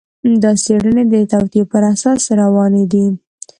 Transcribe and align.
دا 0.41 0.51
څېړنې 0.63 1.03
د 1.13 1.15
توطیو 1.31 1.69
پر 1.71 1.83
اساس 1.93 2.21
روانې 2.39 2.83
دي. 2.91 3.05